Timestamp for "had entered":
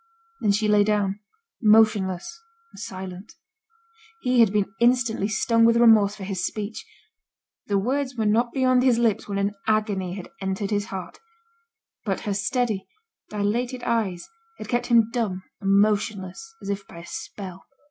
10.15-10.71